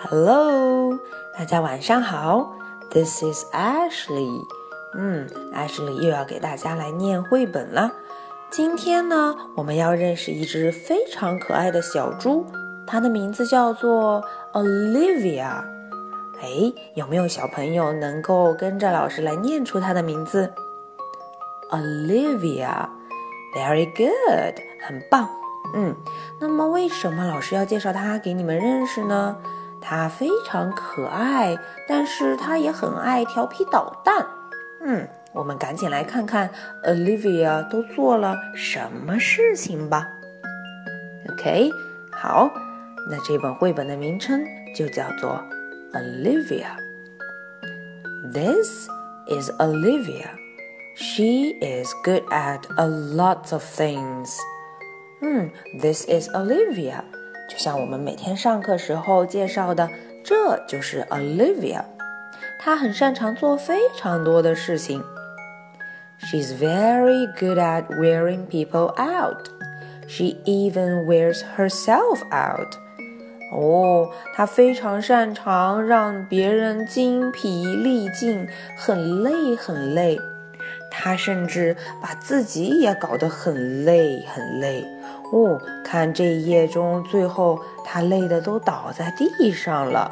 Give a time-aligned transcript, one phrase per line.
[0.00, 0.96] Hello，
[1.36, 2.54] 大家晚上好。
[2.88, 4.46] This is Ashley。
[4.94, 7.90] 嗯，Ashley 又要给大家来念绘本了。
[8.48, 12.46] 今天呢，我们要认识一只非常可爱的小猪，
[12.86, 14.22] 它的名字叫做
[14.52, 15.64] Olivia。
[16.40, 20.52] 哎，有没有小朋友能够跟着老师来念出它的名字
[21.70, 25.28] ？Olivia，very good，很棒。
[25.74, 25.96] 嗯，
[26.40, 29.36] 那么为什么老师要介绍它给你们认识呢？
[29.81, 34.25] 它非常可爱，但是它也很爱调皮捣蛋。
[34.85, 36.49] 嗯，我们赶紧来看看
[36.83, 40.09] Olivia 都做了什么事情吧。
[41.31, 41.71] OK，
[42.11, 42.49] 好，
[43.09, 44.43] 那这本绘本的名称
[44.75, 45.41] 就叫做
[45.93, 48.87] Olivia。This
[49.27, 50.27] is Olivia.
[50.95, 54.37] She is good at a lot of things.
[55.21, 55.49] 嗯，
[55.81, 57.03] This is Olivia.
[57.48, 59.88] 就像我们每天上课时候介绍的，
[60.22, 61.82] 这就是 Olivia，
[62.60, 65.02] 她很擅长做非常多的事情。
[66.20, 69.48] She's very good at wearing people out.
[70.06, 72.76] She even wears herself out.
[73.50, 80.18] 哦，她非常擅长让别人精疲力尽，很累很累。
[80.90, 84.84] 他甚至把自己也搞得很累很累。
[85.32, 90.10] 哦，看这一页中，最后他累的都倒在地上了。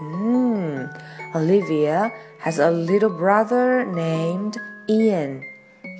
[0.00, 0.88] 嗯
[1.34, 2.10] ，Olivia
[2.42, 4.54] has a little brother named
[4.86, 5.40] Ian.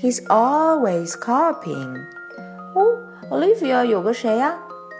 [0.03, 1.97] He's always copying.
[2.75, 2.99] 哦
[3.31, 4.55] ，Olivia 有个谁呀？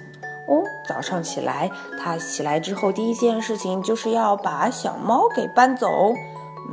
[0.47, 6.13] 哦，早上起来，她起来之后第一件事情就是要把小猫给搬走。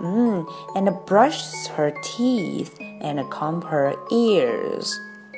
[0.03, 0.45] 嗯，
[0.75, 4.93] and brushes her teeth and comb her ears.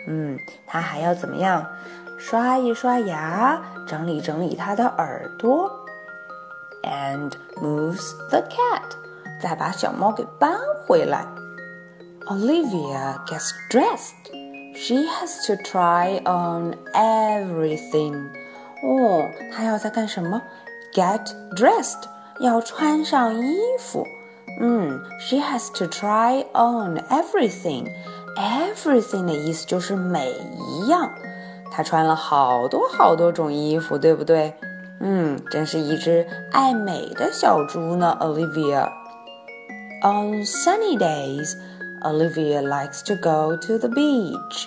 [0.06, 1.66] 嗯，她还要怎么样？
[2.24, 5.70] 刷一刷牙，整理整理她的耳朵。
[6.82, 8.96] and moves the cat.
[9.42, 10.52] 再把小猫给搬
[10.86, 11.26] 回来。
[12.26, 14.14] Olivia gets dressed.
[14.74, 18.28] She has to try on everything.
[18.82, 20.40] 哦，她要在干什么？
[20.94, 22.04] Get dressed，
[22.40, 24.06] 要穿上衣服。
[24.60, 27.90] 嗯，She has to try on everything.
[28.36, 31.10] Everything 的意思就是每一样。
[31.74, 34.52] 她穿了好多好多种衣服，对不对？
[35.00, 41.54] 嗯，真是一只爱美的小猪呢，Olivia。On sunny days,
[42.02, 44.66] Olivia likes to go to the beach.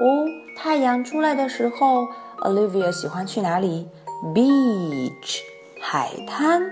[0.00, 2.06] 哦，太阳出来的时候，
[2.42, 3.88] Olivia 喜欢去哪里？
[4.34, 5.40] Beach，
[5.80, 6.62] 海滩。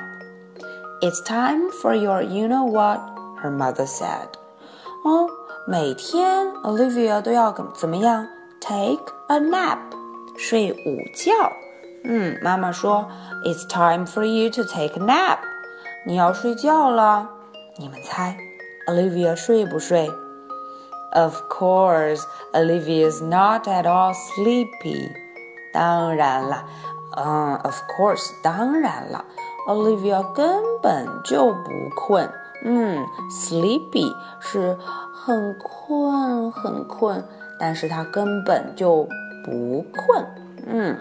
[1.02, 3.00] It's time for your you know what,
[3.42, 4.30] her mother said.
[5.04, 5.30] 哦，
[5.68, 8.28] 每天 Olivia 都要怎么样？
[8.60, 9.78] Take a nap，
[10.41, 11.33] 睡午觉。
[12.03, 13.07] 嗯，妈妈说
[13.45, 15.41] ，It's time for you to take a nap，
[16.07, 17.29] 你要睡觉了。
[17.77, 18.39] 你们猜
[18.89, 20.11] ，Olivia 睡不睡
[21.13, 22.23] ？Of course,
[22.55, 25.11] Olivia's not at all sleepy.
[25.75, 26.65] 当然了，
[27.19, 29.23] 嗯，Of course，当然了
[29.69, 32.33] ，Olivia 根本就不困。
[32.65, 34.11] 嗯，sleepy
[34.41, 34.77] 是
[35.13, 37.23] 很困很困，
[37.59, 39.07] 但是她根本就
[39.45, 40.27] 不困。
[40.67, 40.97] 嗯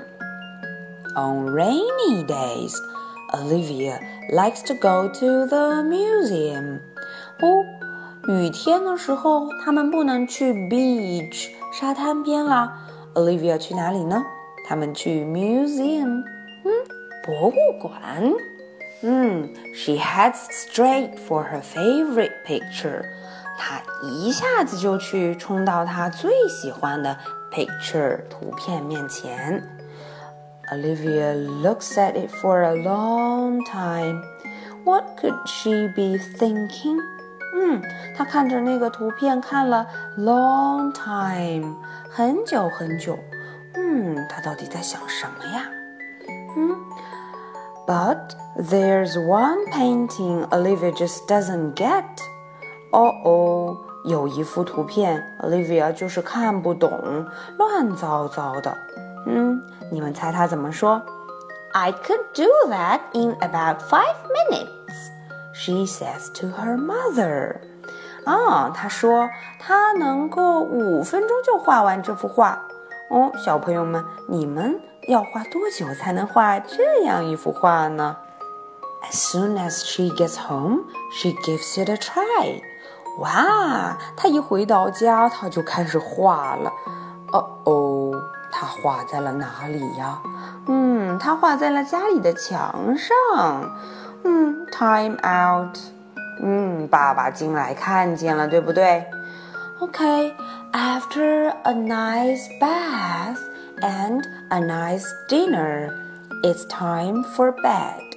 [1.16, 2.74] ，On rainy days,
[3.34, 4.00] Olivia
[4.32, 6.80] likes to go to the museum。
[7.42, 7.66] 哦，
[8.28, 12.86] 雨天的时候，他们不能去 beach 沙滩边啦。
[13.16, 14.24] Olivia 去哪里呢？
[14.68, 16.24] 他们去 museum，
[16.64, 16.72] 嗯，
[17.26, 17.92] 博物馆。
[19.02, 23.04] 嗯，she heads straight for her favorite picture。
[23.58, 27.18] 她一下子就去冲到她最喜欢的
[27.53, 29.63] picture 图片面前。
[30.73, 34.23] Olivia looks at it for a long time.
[34.85, 36.99] What could she be thinking?
[37.55, 37.83] 嗯，
[38.17, 39.87] 她看着那个图片看了
[40.19, 41.77] long time，
[42.11, 43.19] 很久很久。
[43.75, 45.65] 嗯，她到底在想什么呀？
[46.57, 46.77] 嗯，
[47.87, 52.05] But there's one painting Olivia just doesn't get.
[52.93, 53.77] 哦哦，
[54.09, 58.77] 有一幅图片 Olivia 就是看不懂，乱糟糟的。
[59.27, 61.01] 嗯，你们猜他怎么说？
[61.73, 65.11] I could do that in about five minutes,
[65.53, 67.57] she says to her mother.
[68.25, 69.29] 啊，她说
[69.59, 72.63] 她能够五分钟就画完这幅画。
[73.11, 78.17] 哦，小朋友们，你们要花多久才能画这样一幅画呢？
[79.11, 82.61] As soon as she gets home, she gives it a try.
[83.18, 86.72] 哇，他一回到家，他就开始画了。
[87.34, 88.12] 哦哦。
[88.52, 90.20] 他画在了哪里呀？
[90.68, 93.16] 嗯，他画在了家里的墙上。
[94.24, 95.78] 嗯，time out。
[96.42, 99.06] 嗯，爸爸进来看见了，对不对
[99.80, 103.38] ？Okay，after a nice bath
[103.82, 105.92] and a nice dinner,
[106.42, 108.09] it's time for bed.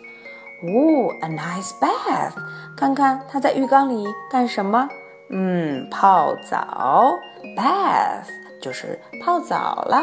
[0.62, 2.32] 哦，a nice bath。
[2.76, 4.88] 看看他在浴缸里干什么？
[5.30, 7.18] 嗯，泡澡。
[7.56, 8.28] bath
[8.60, 10.02] 就是泡澡了。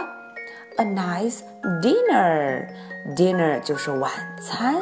[0.77, 1.39] a nice
[1.81, 2.67] dinner.
[3.15, 4.11] Dinner 就是晚
[4.41, 4.75] 餐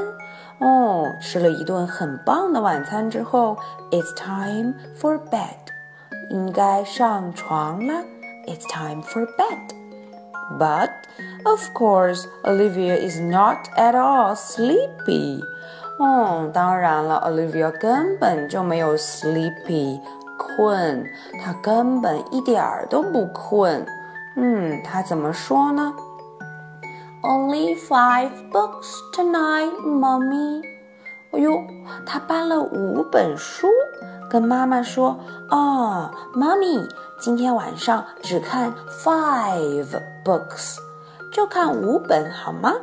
[0.60, 1.06] 哦。
[1.22, 3.58] 吃了一顿很棒的晚餐之后
[3.92, 5.72] ，It's time for bed.
[6.30, 8.04] 应该上床了。
[8.48, 9.77] It's time for bed.
[10.59, 10.91] But
[11.45, 15.43] of course, Olivia is not at all sleepy.
[15.99, 20.01] 哦，当然了，Olivia 根本就没有 sleepy
[20.37, 21.07] 困，
[21.43, 23.87] 她根本一点儿都不困。
[24.37, 25.95] 嗯，他怎么说呢？
[27.23, 30.63] Only five books tonight, mommy。
[31.33, 31.63] 哎呦，
[32.05, 33.69] 他搬了五本书，
[34.30, 35.20] 跟妈妈说
[35.50, 40.78] ：“哦，妈咪，今天晚上只看 five books，
[41.32, 42.74] 就看五本好吗？”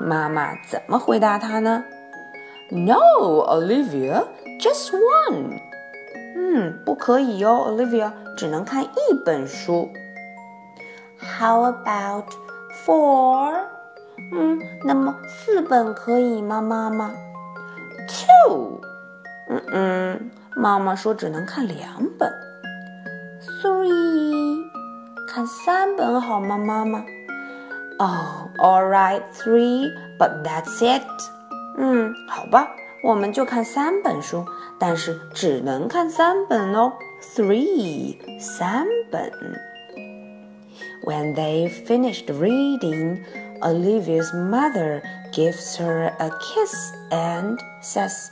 [0.00, 1.84] 妈妈怎么回答他呢
[2.70, 2.96] ？No,
[3.46, 4.24] Olivia,
[4.60, 5.60] just one。
[6.36, 9.88] 嗯，不可以哟，Olivia 只能看一本书。
[11.16, 12.26] How about
[12.84, 13.54] four？
[14.32, 17.12] 嗯，那么四本可以吗，妈妈
[18.08, 18.73] ？Two？
[20.53, 22.31] 嗯嗯，妈妈说只能看两本。
[23.61, 24.63] Three？
[25.27, 27.03] 看三本好吗，妈妈？
[27.99, 31.03] Oh，all right，three，but that's it。
[31.77, 32.67] 嗯，好吧，
[33.03, 34.45] 我们就看三本书，
[34.79, 36.93] 但是只能看三本哦。
[37.35, 39.31] Three，三本。
[41.03, 43.23] When they finished reading,
[43.61, 45.01] Olivia's mother
[45.31, 48.31] gives her a kiss and says,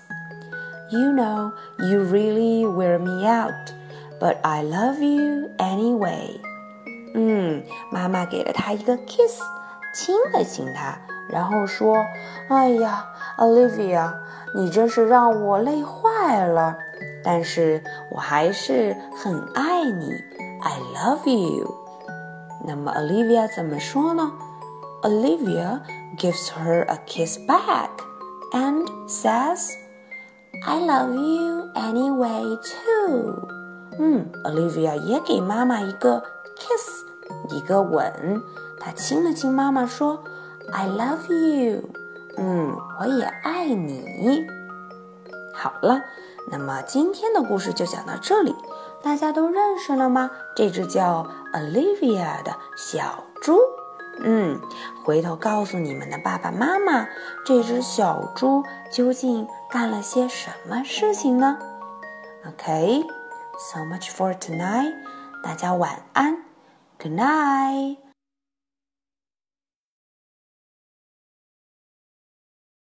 [0.91, 3.73] You know, you really wear me out,
[4.19, 6.39] but I love you anyway.
[7.13, 9.41] 嗯，妈妈给了她一个 kiss，
[9.93, 10.97] 亲了亲她。
[11.29, 13.05] 然后说：“哎呀，
[13.37, 14.13] Olivia，
[14.55, 16.77] 你真是让我累坏了。
[17.21, 20.13] 但是我还是很爱你，
[20.61, 21.75] I love you。”
[22.65, 24.31] 那么 Olivia 怎么说呢？
[25.03, 25.81] Olivia
[26.17, 27.89] gives her a kiss back
[28.53, 29.69] and says,
[30.66, 33.48] "I love you anyway too."
[33.98, 36.22] 嗯，Olivia 也给妈妈一个
[36.56, 37.04] kiss，
[37.50, 38.42] 一个吻。
[38.78, 40.22] 她亲了亲妈妈，说
[40.72, 41.82] ：“I love you。”
[42.38, 44.46] 嗯，我也爱你。
[45.54, 46.00] 好了，
[46.50, 48.54] 那么今天的故事就讲到这里，
[49.02, 50.30] 大家都认识了吗？
[50.56, 53.58] 这只叫 Olivia 的小猪。
[54.20, 54.60] 嗯，
[55.04, 57.08] 回头告诉你们的爸爸妈妈，
[57.44, 61.58] 这只小猪究竟干了些什么事情呢
[62.46, 63.02] ？OK。
[63.72, 64.94] So much for tonight.
[65.42, 66.44] 大家晚安
[66.98, 68.01] ，Good night.